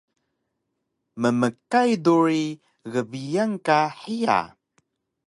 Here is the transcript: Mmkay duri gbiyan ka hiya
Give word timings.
Mmkay 1.21 1.91
duri 2.03 2.45
gbiyan 2.93 3.51
ka 3.65 3.79
hiya 4.01 4.39